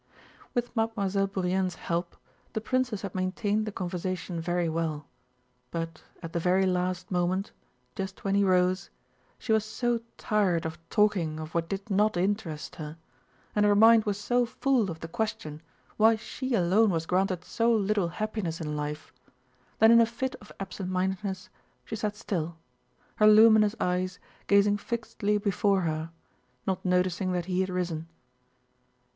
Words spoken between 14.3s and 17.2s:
full of the question why she alone was